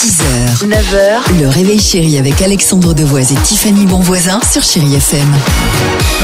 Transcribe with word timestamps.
6h, 0.00 0.66
9h, 0.66 1.40
le 1.42 1.48
réveil 1.48 1.78
chéri 1.78 2.16
avec 2.16 2.40
Alexandre 2.40 2.94
Devoise 2.94 3.32
et 3.32 3.34
Tiffany 3.34 3.84
Bonvoisin 3.84 4.40
sur 4.50 4.62
Chérie 4.62 4.94
FM. 4.94 5.28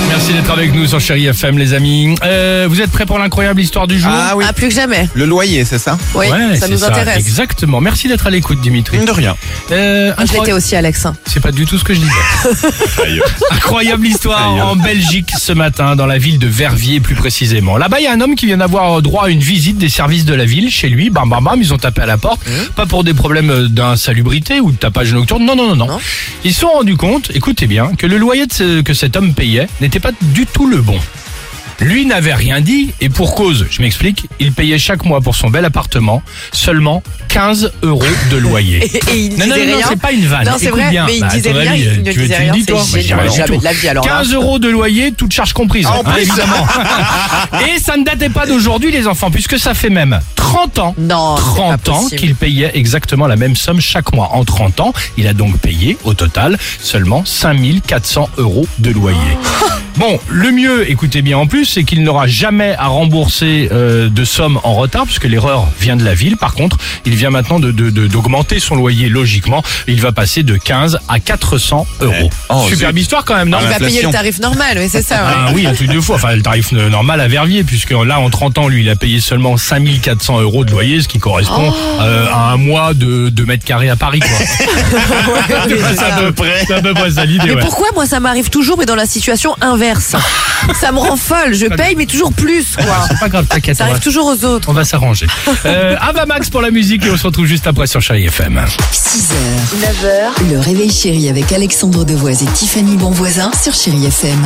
Merci 0.09 0.33
d'être 0.33 0.51
avec 0.51 0.75
nous 0.75 0.87
sur 0.87 0.99
Chéri 0.99 1.27
FM, 1.27 1.59
les 1.59 1.75
amis. 1.75 2.15
Euh, 2.25 2.66
vous 2.71 2.80
êtes 2.80 2.91
prêts 2.91 3.05
pour 3.05 3.19
l'incroyable 3.19 3.61
histoire 3.61 3.87
du 3.87 3.99
jour? 4.01 4.11
Ah 4.15 4.33
oui, 4.35 4.45
Ah, 4.49 4.55
plus 4.55 4.69
que 4.69 4.75
jamais. 4.75 5.11
le 5.12 5.27
loyer, 5.27 5.66
c'est 5.66 5.79
ça? 5.79 5.99
Oui, 6.15 6.27
Ouais, 6.29 6.57
ça 6.57 6.69
nous 6.69 6.85
intéresse. 6.85 7.19
Exactement. 7.19 7.83
Merci 7.83 8.09
d'être 8.09 8.27
à 8.27 8.30
l'écoute, 8.30 8.62
Dimitri. 8.62 9.05
De 9.05 9.11
rien. 9.11 9.37
Euh, 9.73 10.15
Je 10.16 10.23
incroy- 10.23 10.38
l'étais 10.41 10.52
aussi, 10.52 10.74
Alex. 10.74 11.07
C'est 11.27 11.41
pas 11.41 11.52
du 11.52 11.66
tout 11.66 11.77
ce 11.77 11.85
que 11.85 11.93
je 11.93 12.01
disais. 12.01 13.21
Incroyable 13.51 14.07
histoire 14.07 14.55
en 14.55 14.77
Belgique 14.77 15.33
ce 15.38 15.52
matin, 15.52 15.97
dans 15.97 16.07
la 16.07 16.16
ville 16.16 16.38
de 16.38 16.47
Verviers 16.47 17.01
plus 17.01 17.15
précisément. 17.15 17.77
Là-bas, 17.77 18.01
il 18.01 18.05
y 18.05 18.07
a 18.07 18.13
un 18.13 18.21
homme 18.23 18.37
qui 18.37 18.47
vient 18.47 18.57
d'avoir 18.59 19.02
droit 19.02 19.27
à 19.27 19.29
une 19.29 19.41
visite 19.41 19.77
des 19.77 19.91
services 19.91 20.24
de 20.24 20.35
la 20.35 20.47
ville 20.47 20.71
chez 20.71 20.88
lui. 20.88 21.11
Bam, 21.11 21.29
bam, 21.29 21.45
bam, 21.45 21.61
ils 21.61 21.74
ont 21.74 21.79
tapé 21.79 22.01
à 22.02 22.07
la 22.07 22.16
porte. 22.16 22.41
Pas 22.74 22.87
pour 22.87 23.05
des 23.05 23.13
problèmes 23.15 23.51
euh, 23.51 23.66
d'insalubrité 23.69 24.60
ou 24.60 24.73
de 24.73 24.77
tapage 24.77 25.13
nocturne. 25.13 25.45
Non, 25.45 25.54
non, 25.57 25.68
non, 25.68 25.77
non. 25.77 25.87
Non. 25.87 25.99
Ils 26.45 26.52
se 26.54 26.60
sont 26.60 26.68
rendus 26.68 26.96
compte, 26.96 27.30
écoutez 27.35 27.66
bien, 27.66 27.93
que 27.96 28.07
le 28.07 28.16
loyer 28.18 28.46
de 28.46 28.52
ce- 28.52 28.80
que 28.82 28.95
cet 28.95 29.16
homme 29.16 29.35
payait 29.35 29.68
n'était 29.80 30.01
pas 30.01 30.13
du 30.21 30.46
tout 30.46 30.66
le 30.68 30.80
bon. 30.82 30.99
Lui 31.80 32.07
n'avait 32.07 32.35
rien 32.35 32.60
dit 32.60 32.93
et 33.01 33.09
pour 33.09 33.35
cause, 33.35 33.66
je 33.71 33.82
m'explique, 33.82 34.27
il 34.41 34.52
payait 34.52 34.79
chaque 34.79 35.05
mois 35.05 35.21
pour 35.21 35.35
son 35.37 35.51
bel 35.51 35.65
appartement 35.65 36.23
seulement 36.52 37.02
15 37.29 37.73
euros 37.83 38.02
de 38.30 38.37
loyer. 38.38 38.79
Et, 38.85 38.96
et 39.13 39.18
il 39.27 39.38
Non, 39.38 39.46
non, 39.46 39.57
non, 39.57 39.73
non, 39.73 39.79
c'est 39.88 40.01
pas 40.01 40.13
une 40.13 40.27
vanne. 40.27 40.46
Non, 40.46 40.52
c'est 40.59 40.71
vrai, 40.71 40.88
bien. 40.91 41.05
mais 41.07 41.16
il 41.16 41.21
Bah, 41.21 41.29
disait 41.33 41.52
rien, 41.52 41.73
avis, 41.73 41.83
il 41.83 42.02
ne 42.02 42.13
tu 42.13 42.18
disait 42.21 42.37
rien, 42.37 42.52
dis, 42.52 42.65
toi 42.65 42.83
Jamais 42.99 43.29
de 43.29 43.65
la 43.65 43.73
vie, 43.73 43.88
alors 43.88 44.07
là. 44.07 44.18
15 44.18 44.33
euros 44.33 44.59
de 44.59 44.68
loyer, 44.68 45.13
toute 45.13 45.33
charge 45.33 45.52
comprise. 45.52 45.87
Hein, 45.87 46.02
plus. 46.02 46.23
évidemment. 46.23 46.66
Et 47.77 47.79
ça 47.79 47.96
ne 47.96 48.05
datait 48.05 48.30
pas 48.30 48.46
d'aujourd'hui, 48.46 48.90
les 48.90 49.07
enfants, 49.07 49.30
puisque 49.30 49.59
ça 49.59 49.74
fait 49.74 49.90
même 49.90 50.18
30 50.37 50.79
ans. 50.79 50.95
Non, 50.99 51.37
c'est 51.37 51.43
pas 51.61 51.77
30 51.79 51.88
ans 51.90 52.09
qu'il 52.09 52.35
payait 52.35 52.71
exactement 52.74 53.27
la 53.27 53.37
même 53.37 53.55
somme 53.57 53.80
chaque 53.80 54.15
mois. 54.15 54.30
En 54.33 54.45
30 54.45 54.80
ans, 54.80 54.93
il 55.18 55.27
a 55.27 55.35
donc 55.35 55.59
payé 55.59 55.99
au 56.05 56.15
total 56.15 56.57
seulement 56.80 57.23
5400 57.24 58.30
euros 58.38 58.66
de 58.79 58.90
loyer. 58.90 59.18
Bon, 59.97 60.19
le 60.29 60.51
mieux, 60.51 60.91
écoutez 60.91 61.23
bien 61.23 61.39
en 61.39 61.47
plus, 61.47 61.65
c'est 61.65 61.85
qu'il 61.85 62.02
n'aura 62.02 62.27
jamais 62.27 62.75
à 62.79 62.89
rembourser 62.89 63.69
euh, 63.73 64.11
de 64.11 64.25
somme 64.25 64.61
en 64.62 64.75
retard, 64.75 65.06
puisque 65.06 65.25
l'erreur 65.25 65.66
vient 65.81 65.97
de 65.97 66.05
la 66.05 66.12
ville. 66.12 66.37
Par 66.37 66.53
contre, 66.55 66.77
il 67.06 67.15
vient 67.15 67.31
maintenant 67.31 67.59
de 67.61 67.71
de- 67.71 67.89
de- 67.89 68.06
d'augmenter 68.06 68.61
son 68.61 68.75
loyer 68.77 69.09
logiquement. 69.09 69.62
Il 69.89 70.00
va 70.03 70.12
passer 70.12 70.43
de 70.43 70.56
15 70.59 70.99
à 71.09 71.19
400 71.19 71.87
euros. 72.03 72.15
Eh. 72.21 72.28
Oh, 72.50 72.67
Superbe 72.69 72.99
histoire 72.99 73.25
quand 73.25 73.37
même, 73.37 73.49
non 73.49 73.56
Il 73.62 73.69
va 73.69 73.78
payer 73.78 74.03
le 74.03 74.11
tarif 74.11 74.39
normal, 74.39 74.77
oui, 74.78 74.89
c'est 74.91 75.00
ça. 75.03 75.15
ouais. 75.17 75.33
ah 75.34 75.50
oui, 75.55 75.67
un 75.67 75.72
truc 75.72 75.89
de 75.91 76.00
fou. 76.00 76.12
Enfin, 76.12 76.34
le 76.37 76.43
tarif 76.43 76.72
normal 76.72 77.21
à 77.22 77.28
Verviers, 77.28 77.65
puisque 77.65 77.93
là, 77.93 78.21
en 78.21 78.28
30 78.28 78.59
ans, 78.59 78.69
lui, 78.69 78.83
il 78.83 78.91
a 78.91 78.97
payé 78.97 79.21
seulement 79.21 79.56
5400 79.56 80.41
euros 80.43 80.65
de 80.67 80.71
loyer, 80.72 81.00
ce 81.00 81.09
qui 81.09 81.19
correspond 81.19 81.72
Oh. 81.72 81.75
euh, 82.03 82.27
à 82.33 82.50
un 82.53 82.56
mois 82.59 82.93
de, 82.93 83.31
de 83.31 83.44
mètres 83.44 83.65
carrés 83.65 83.89
à 83.89 83.97
Paris, 83.97 84.21
quoi. 84.21 84.28
Ouais, 85.67 85.77
C'est 85.97 86.05
à 86.05 86.17
peu 86.19 86.33
près, 86.33 86.65
c'est 86.67 86.75
à 86.75 86.83
peu 86.83 86.93
près 86.93 87.11
ça 87.12 87.25
l'idée, 87.25 87.44
Mais 87.49 87.55
ouais. 87.55 87.61
pourquoi 87.61 87.87
moi 87.94 88.05
ça 88.06 88.21
m'arrive 88.21 88.50
toujours 88.50 88.79
mais 88.79 88.85
dans 88.87 88.95
la 88.95 89.06
situation 89.06 89.55
inverse 89.61 89.86
Ça 89.95 90.91
me 90.93 90.99
rend 90.99 91.17
folle, 91.17 91.55
je 91.55 91.67
paye 91.67 91.95
mais 91.97 92.07
toujours 92.07 92.33
plus 92.33 92.77
quoi. 92.77 92.85
C'est 93.09 93.19
pas 93.21 93.29
grave, 93.29 93.47
t'inquiète. 93.47 93.77
Ça 93.77 93.85
va- 93.85 93.91
arrive 93.91 94.03
toujours 94.03 94.27
aux 94.27 94.45
autres. 94.45 94.69
On 94.69 94.73
va 94.73 94.85
s'arranger. 94.85 95.27
Euh, 95.65 95.97
Avamax 96.01 96.51
pour 96.51 96.61
la 96.61 96.71
musique 96.71 97.05
et 97.07 97.11
on 97.11 97.17
se 97.17 97.27
retrouve 97.27 97.47
juste 97.47 97.67
après 97.67 97.87
sur 97.87 98.01
Chérie 98.01 98.27
FM. 98.27 98.65
6h, 98.93 99.35
9h, 99.81 100.51
le 100.51 100.59
réveil 100.59 100.91
chéri 100.91 101.29
avec 101.29 101.53
Alexandre 101.53 102.05
Devoise 102.05 102.43
et 102.43 102.47
Tiffany 102.47 102.97
Bonvoisin 102.97 103.51
sur 103.63 103.75
Chérie 103.75 104.07
FM. 104.07 104.45